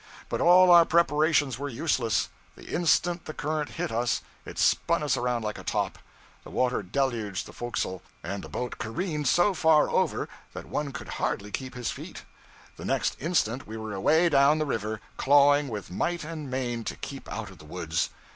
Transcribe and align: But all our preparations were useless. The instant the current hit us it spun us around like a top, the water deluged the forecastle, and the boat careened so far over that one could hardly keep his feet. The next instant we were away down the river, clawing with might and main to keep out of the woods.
But 0.29 0.41
all 0.41 0.71
our 0.71 0.83
preparations 0.83 1.59
were 1.59 1.69
useless. 1.69 2.29
The 2.55 2.73
instant 2.73 3.25
the 3.25 3.35
current 3.35 3.69
hit 3.77 3.91
us 3.91 4.21
it 4.47 4.57
spun 4.57 5.03
us 5.03 5.15
around 5.15 5.43
like 5.43 5.59
a 5.59 5.63
top, 5.63 5.99
the 6.43 6.49
water 6.49 6.81
deluged 6.81 7.45
the 7.45 7.53
forecastle, 7.53 8.01
and 8.23 8.43
the 8.43 8.49
boat 8.49 8.79
careened 8.79 9.27
so 9.27 9.53
far 9.53 9.91
over 9.91 10.27
that 10.53 10.65
one 10.65 10.91
could 10.91 11.07
hardly 11.21 11.51
keep 11.51 11.75
his 11.75 11.91
feet. 11.91 12.23
The 12.77 12.85
next 12.85 13.15
instant 13.19 13.67
we 13.67 13.77
were 13.77 13.93
away 13.93 14.27
down 14.27 14.57
the 14.57 14.65
river, 14.65 15.01
clawing 15.17 15.67
with 15.67 15.91
might 15.91 16.23
and 16.23 16.49
main 16.49 16.83
to 16.85 16.95
keep 16.95 17.31
out 17.31 17.51
of 17.51 17.59
the 17.59 17.65
woods. 17.65 18.09